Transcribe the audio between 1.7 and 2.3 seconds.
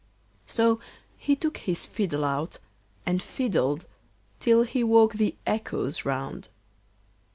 fiddle